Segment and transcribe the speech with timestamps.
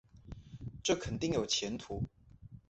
[0.81, 2.05] 这肯定有前途